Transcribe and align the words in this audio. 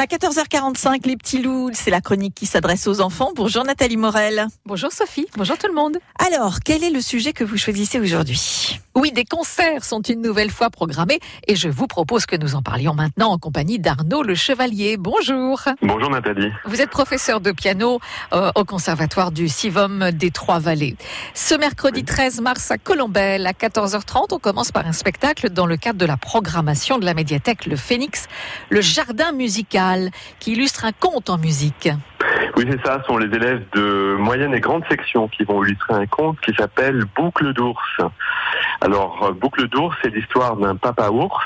À 0.00 0.06
14h45, 0.06 1.06
les 1.06 1.18
petits 1.18 1.42
loups, 1.42 1.68
c'est 1.74 1.90
la 1.90 2.00
chronique 2.00 2.34
qui 2.34 2.46
s'adresse 2.46 2.86
aux 2.86 3.02
enfants. 3.02 3.32
Bonjour 3.36 3.64
Nathalie 3.64 3.98
Morel. 3.98 4.46
Bonjour 4.64 4.90
Sophie, 4.92 5.26
bonjour 5.36 5.58
tout 5.58 5.66
le 5.66 5.74
monde. 5.74 5.98
Alors, 6.18 6.60
quel 6.64 6.82
est 6.82 6.88
le 6.88 7.02
sujet 7.02 7.34
que 7.34 7.44
vous 7.44 7.58
choisissez 7.58 8.00
aujourd'hui? 8.00 8.80
Oui, 8.96 9.12
des 9.12 9.26
concerts 9.26 9.84
sont 9.84 10.00
une 10.00 10.22
nouvelle 10.22 10.50
fois 10.50 10.70
programmés 10.70 11.20
et 11.46 11.54
je 11.54 11.68
vous 11.68 11.86
propose 11.86 12.24
que 12.24 12.34
nous 12.34 12.54
en 12.54 12.62
parlions 12.62 12.94
maintenant 12.94 13.30
en 13.30 13.38
compagnie 13.38 13.78
d'Arnaud 13.78 14.22
Le 14.22 14.34
Chevalier. 14.34 14.96
Bonjour. 14.96 15.60
Bonjour 15.82 16.10
Nathalie. 16.10 16.50
Vous 16.64 16.80
êtes 16.80 16.90
professeur 16.90 17.42
de 17.42 17.52
piano 17.52 18.00
euh, 18.32 18.50
au 18.54 18.64
conservatoire 18.64 19.32
du 19.32 19.48
Sivom 19.48 20.12
des 20.12 20.30
Trois-Vallées. 20.30 20.96
Ce 21.34 21.54
mercredi 21.54 22.04
13 22.04 22.40
mars 22.40 22.70
à 22.70 22.78
Colombelle 22.78 23.46
à 23.46 23.52
14h30, 23.52 24.28
on 24.32 24.38
commence 24.38 24.72
par 24.72 24.86
un 24.86 24.92
spectacle 24.92 25.50
dans 25.50 25.66
le 25.66 25.76
cadre 25.76 25.98
de 25.98 26.06
la 26.06 26.16
programmation 26.16 26.98
de 26.98 27.04
la 27.04 27.12
médiathèque 27.12 27.66
Le 27.66 27.76
Phénix, 27.76 28.28
le 28.70 28.80
jardin 28.80 29.32
musical 29.32 29.89
qui 30.38 30.52
illustre 30.52 30.84
un 30.84 30.92
conte 30.92 31.30
en 31.30 31.38
musique. 31.38 31.88
Oui, 32.56 32.66
c'est 32.68 32.84
ça, 32.84 33.00
ce 33.00 33.06
sont 33.06 33.16
les 33.16 33.34
élèves 33.34 33.62
de 33.72 34.16
moyenne 34.18 34.54
et 34.54 34.60
grande 34.60 34.84
section 34.88 35.28
qui 35.28 35.44
vont 35.44 35.62
illustrer 35.64 35.94
un 35.94 36.06
conte 36.06 36.40
qui 36.40 36.52
s'appelle 36.54 37.04
Boucle 37.16 37.52
d'ours. 37.52 38.00
Alors, 38.80 39.32
Boucle 39.32 39.68
d'ours, 39.68 39.96
c'est 40.02 40.12
l'histoire 40.14 40.56
d'un 40.56 40.76
papa 40.76 41.10
ours 41.10 41.44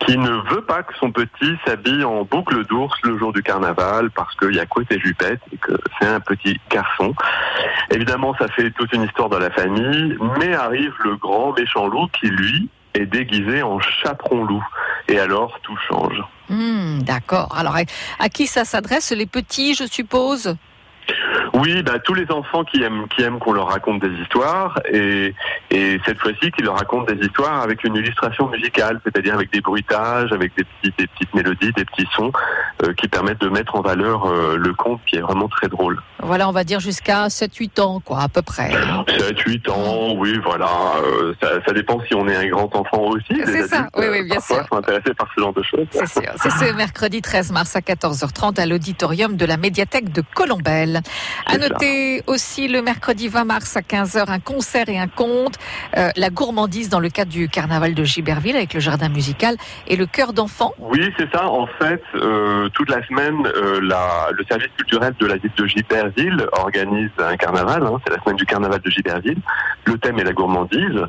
qui 0.00 0.16
ne 0.16 0.30
veut 0.52 0.62
pas 0.62 0.82
que 0.82 0.94
son 0.98 1.12
petit 1.12 1.56
s'habille 1.66 2.04
en 2.04 2.24
boucle 2.24 2.64
d'ours 2.66 2.96
le 3.02 3.18
jour 3.18 3.32
du 3.32 3.42
carnaval 3.42 4.10
parce 4.10 4.34
qu'il 4.36 4.54
y 4.54 4.60
a 4.60 4.66
côté 4.66 4.98
jupette 4.98 5.40
et 5.52 5.56
que 5.56 5.72
c'est 5.98 6.08
un 6.08 6.20
petit 6.20 6.58
garçon. 6.70 7.14
Évidemment, 7.90 8.34
ça 8.38 8.48
fait 8.48 8.70
toute 8.70 8.92
une 8.92 9.02
histoire 9.02 9.28
dans 9.28 9.38
la 9.38 9.50
famille, 9.50 10.16
mais 10.38 10.54
arrive 10.54 10.92
le 11.04 11.16
grand 11.16 11.52
méchant 11.52 11.86
loup 11.86 12.08
qui, 12.18 12.28
lui, 12.28 12.68
est 12.94 13.06
déguisé 13.06 13.62
en 13.62 13.78
chaperon 13.80 14.44
loup. 14.44 14.64
Et 15.08 15.18
alors, 15.18 15.58
tout 15.62 15.76
change. 15.88 16.22
Hmm, 16.48 17.00
d'accord. 17.02 17.54
Alors, 17.56 17.76
à 18.18 18.28
qui 18.28 18.46
ça 18.46 18.64
s'adresse 18.64 19.12
Les 19.12 19.26
petits, 19.26 19.74
je 19.74 19.84
suppose? 19.84 20.56
Oui, 21.54 21.82
bah, 21.82 21.98
tous 21.98 22.14
les 22.14 22.30
enfants 22.30 22.64
qui 22.64 22.82
aiment 22.82 23.06
qui 23.08 23.22
aiment 23.22 23.38
qu'on 23.38 23.52
leur 23.52 23.68
raconte 23.68 24.00
des 24.00 24.14
histoires 24.22 24.80
et, 24.90 25.34
et 25.70 26.00
cette 26.06 26.18
fois-ci 26.18 26.52
qui 26.52 26.62
leur 26.62 26.76
racontent 26.76 27.12
des 27.12 27.24
histoires 27.26 27.62
avec 27.62 27.82
une 27.84 27.96
illustration 27.96 28.48
musicale, 28.48 29.00
c'est-à-dire 29.04 29.34
avec 29.34 29.52
des 29.52 29.60
bruitages, 29.60 30.32
avec 30.32 30.56
des 30.56 30.64
petites 30.64 30.98
des 30.98 31.06
petites 31.08 31.34
mélodies, 31.34 31.72
des 31.72 31.84
petits 31.84 32.08
sons 32.14 32.32
qui 32.96 33.08
permettent 33.08 33.40
de 33.40 33.48
mettre 33.48 33.76
en 33.76 33.82
valeur 33.82 34.26
euh, 34.26 34.56
le 34.56 34.72
conte 34.74 35.00
qui 35.06 35.16
est 35.16 35.20
vraiment 35.20 35.48
très 35.48 35.68
drôle. 35.68 36.00
Voilà, 36.22 36.48
on 36.48 36.52
va 36.52 36.64
dire 36.64 36.80
jusqu'à 36.80 37.28
7-8 37.28 37.80
ans, 37.80 38.00
quoi, 38.00 38.20
à 38.20 38.28
peu 38.28 38.42
près. 38.42 38.70
7-8 38.70 39.70
ans, 39.70 40.14
oui, 40.16 40.38
voilà. 40.44 40.68
Euh, 41.04 41.34
ça, 41.42 41.48
ça, 41.66 41.72
dépend 41.72 41.98
si 42.06 42.14
on 42.14 42.26
est 42.28 42.36
un 42.36 42.48
grand 42.48 42.74
enfant 42.76 43.02
aussi. 43.02 43.40
C'est 43.44 43.66
ça, 43.66 43.88
oui, 43.96 44.06
oui, 44.10 44.24
bien 44.24 44.40
sûr. 44.40 44.64
sont 44.68 44.76
intéressés 44.76 45.14
par 45.14 45.28
ce 45.34 45.40
genre 45.40 45.52
de 45.52 45.62
choses. 45.62 45.86
C'est 45.90 46.08
sûr. 46.08 46.32
C'est 46.36 46.50
ce 46.50 46.72
mercredi 46.76 47.22
13 47.22 47.52
mars 47.52 47.76
à 47.76 47.80
14h30 47.80 48.60
à 48.60 48.66
l'auditorium 48.66 49.36
de 49.36 49.44
la 49.44 49.56
médiathèque 49.56 50.12
de 50.12 50.22
Colombelle. 50.34 51.00
À 51.46 51.58
noter 51.58 52.22
aussi 52.26 52.68
le 52.68 52.82
mercredi 52.82 53.28
20 53.28 53.44
mars 53.44 53.76
à 53.76 53.80
15h 53.80 54.30
un 54.30 54.38
concert 54.38 54.88
et 54.88 54.98
un 54.98 55.08
conte, 55.08 55.56
euh, 55.96 56.10
la 56.16 56.30
gourmandise 56.30 56.88
dans 56.88 57.00
le 57.00 57.08
cadre 57.08 57.30
du 57.30 57.48
carnaval 57.48 57.94
de 57.94 58.04
Giberville 58.04 58.56
avec 58.56 58.74
le 58.74 58.80
jardin 58.80 59.08
musical 59.08 59.56
et 59.86 59.96
le 59.96 60.06
cœur 60.06 60.32
d'enfant. 60.32 60.74
Oui, 60.78 61.12
c'est 61.18 61.30
ça. 61.32 61.46
En 61.48 61.66
fait, 61.66 62.02
euh, 62.14 62.68
toute 62.72 62.90
la 62.90 63.04
semaine, 63.06 63.46
euh, 63.46 63.80
le 63.80 64.44
service 64.44 64.68
culturel 64.76 65.14
de 65.18 65.26
la 65.26 65.36
ville 65.36 65.52
de 65.56 65.66
Giberville 65.66 66.46
organise 66.52 67.10
un 67.18 67.36
carnaval. 67.36 67.82
Hein, 67.82 67.98
c'est 68.04 68.14
la 68.14 68.22
semaine 68.22 68.36
du 68.36 68.46
carnaval 68.46 68.80
de 68.80 68.90
Giberville. 68.90 69.40
Le 69.84 69.98
thème 69.98 70.18
est 70.18 70.24
la 70.24 70.32
gourmandise. 70.32 71.06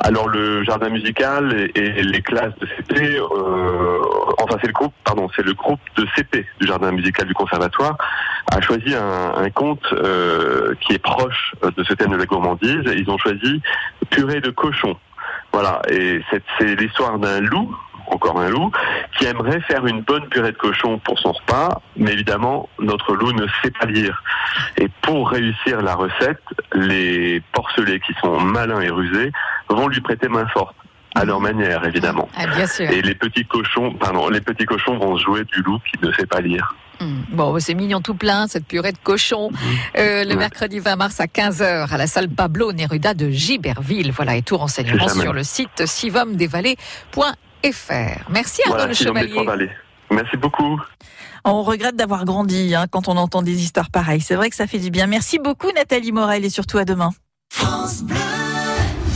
Alors 0.00 0.28
le 0.28 0.64
jardin 0.64 0.88
musical 0.88 1.70
et, 1.74 2.02
les 2.02 2.22
classes 2.22 2.54
de 2.60 2.66
CP, 2.66 3.16
euh, 3.16 3.98
enfin 4.38 4.56
c'est 4.60 4.66
le 4.66 4.72
groupe, 4.72 4.94
pardon, 5.04 5.28
c'est 5.36 5.44
le 5.44 5.54
groupe 5.54 5.80
de 5.96 6.06
CP 6.16 6.46
du 6.60 6.66
jardin 6.66 6.90
musical 6.90 7.26
du 7.26 7.34
conservatoire 7.34 7.96
a 8.50 8.60
choisi 8.60 8.94
un, 8.94 9.32
un 9.36 9.50
conte 9.50 9.92
euh, 9.92 10.74
qui 10.80 10.92
est 10.92 10.98
proche 10.98 11.54
de 11.62 11.84
ce 11.84 11.94
thème 11.94 12.10
de 12.10 12.16
la 12.16 12.26
gourmandise. 12.26 12.82
Ils 12.84 13.08
ont 13.08 13.18
choisi 13.18 13.62
purée 14.10 14.40
de 14.40 14.50
cochon. 14.50 14.96
Voilà, 15.52 15.82
et 15.90 16.20
c'est 16.58 16.80
l'histoire 16.80 17.18
d'un 17.18 17.40
loup, 17.40 17.76
encore 18.12 18.40
un 18.40 18.50
loup, 18.50 18.70
qui 19.18 19.26
aimerait 19.26 19.60
faire 19.62 19.86
une 19.86 20.02
bonne 20.02 20.28
purée 20.28 20.52
de 20.52 20.56
cochon 20.56 20.98
pour 20.98 21.18
son 21.18 21.32
repas, 21.32 21.80
mais 21.96 22.12
évidemment, 22.12 22.68
notre 22.78 23.14
loup 23.14 23.32
ne 23.32 23.46
sait 23.62 23.70
pas 23.70 23.86
lire. 23.86 24.22
Et 24.76 24.88
pour 25.02 25.30
réussir 25.30 25.82
la 25.82 25.94
recette, 25.94 26.42
les 26.74 27.42
porcelets 27.52 28.00
qui 28.00 28.12
sont 28.20 28.40
malins 28.40 28.80
et 28.80 28.90
rusés 28.90 29.32
vont 29.68 29.88
lui 29.88 30.00
prêter 30.00 30.28
main 30.28 30.46
forte 30.48 30.76
à 31.14 31.24
leur 31.24 31.40
manière, 31.40 31.84
évidemment. 31.86 32.28
Ah, 32.36 32.46
bien 32.46 32.66
sûr. 32.66 32.88
Et 32.90 33.02
les 33.02 33.14
petits 33.14 33.44
cochons, 33.44 33.92
pardon, 33.94 34.28
les 34.28 34.40
petits 34.40 34.64
cochons 34.64 34.96
vont 34.98 35.16
jouer 35.18 35.44
du 35.44 35.62
loup 35.62 35.78
qui 35.90 36.04
ne 36.04 36.12
sait 36.12 36.26
pas 36.26 36.40
lire. 36.40 36.74
Hmm. 37.00 37.22
Bon, 37.30 37.58
c'est 37.58 37.74
mignon 37.74 38.00
tout 38.00 38.14
plein, 38.14 38.46
cette 38.46 38.66
purée 38.66 38.92
de 38.92 38.98
cochon. 39.02 39.50
Euh, 39.98 40.24
le 40.24 40.36
mercredi 40.36 40.78
20 40.78 40.96
mars 40.96 41.20
à 41.20 41.26
15h 41.26 41.92
à 41.92 41.96
la 41.98 42.06
salle 42.06 42.28
Pablo 42.28 42.72
Neruda 42.72 43.14
de 43.14 43.28
Giberville. 43.28 44.12
Voilà, 44.12 44.36
et 44.36 44.42
tout 44.42 44.56
renseignement 44.56 45.08
sur 45.08 45.32
le 45.32 45.42
site 45.42 45.86
sivomdesvallées.fr. 45.86 47.36
Merci 48.30 48.62
Arnaud 48.64 48.76
voilà, 48.76 48.86
le 48.88 48.94
Chevalier. 48.94 49.70
Merci 50.10 50.36
beaucoup. 50.36 50.80
On 51.44 51.62
regrette 51.62 51.96
d'avoir 51.96 52.24
grandi 52.24 52.74
hein, 52.74 52.86
quand 52.90 53.08
on 53.08 53.16
entend 53.16 53.42
des 53.42 53.62
histoires 53.62 53.90
pareilles. 53.90 54.20
C'est 54.20 54.36
vrai 54.36 54.50
que 54.50 54.56
ça 54.56 54.66
fait 54.66 54.78
du 54.78 54.90
bien. 54.90 55.06
Merci 55.06 55.38
beaucoup 55.38 55.70
Nathalie 55.72 56.12
Morel 56.12 56.44
et 56.44 56.50
surtout 56.50 56.78
à 56.78 56.84
demain. 56.84 57.10